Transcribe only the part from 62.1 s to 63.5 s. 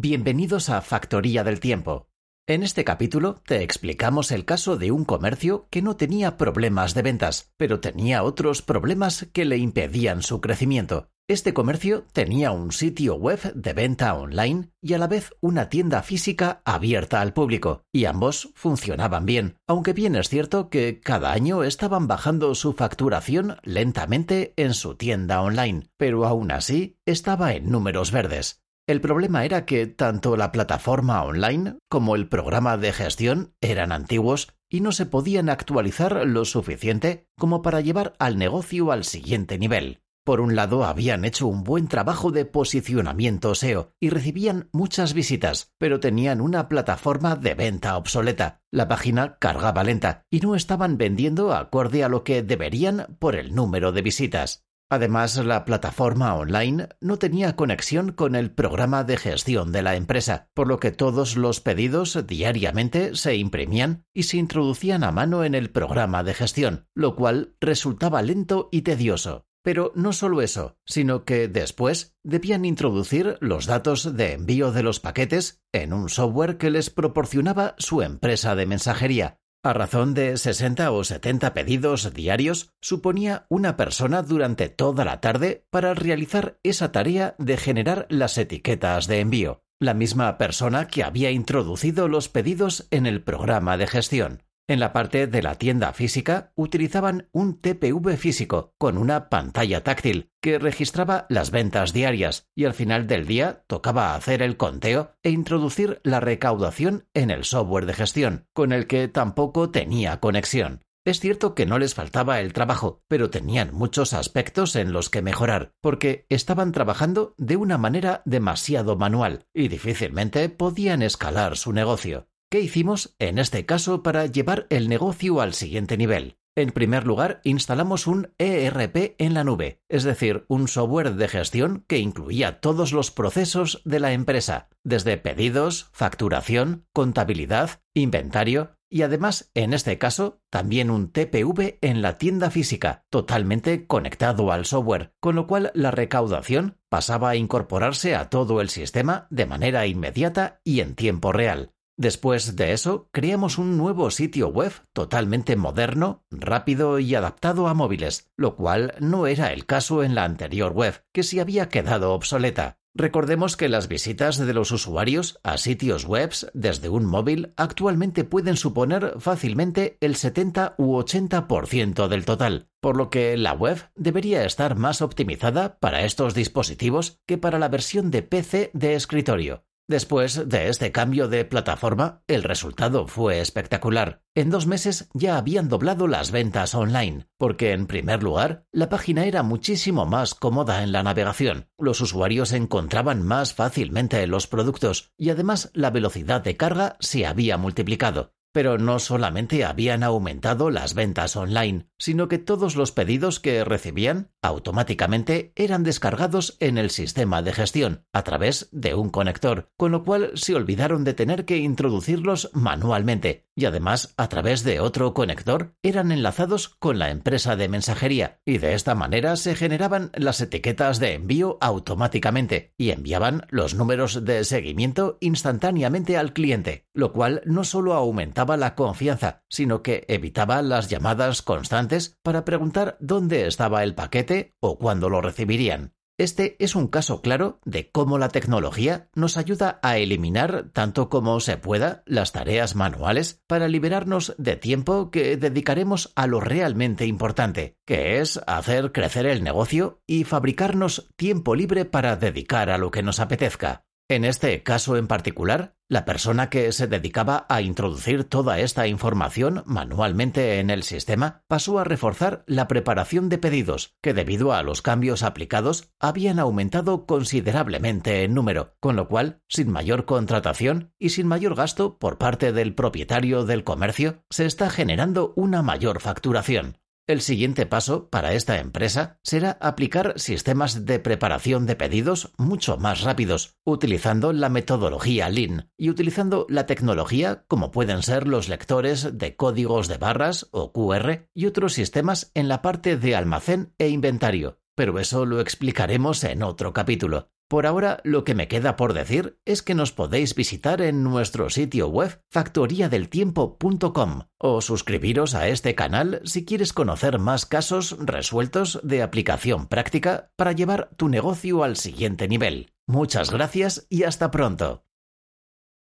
diariamente se